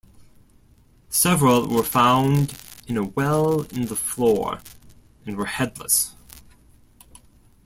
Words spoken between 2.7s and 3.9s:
in a well in